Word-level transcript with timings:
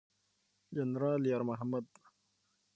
جنرال 0.75 1.21
یار 1.31 1.41
محمد 1.49 1.85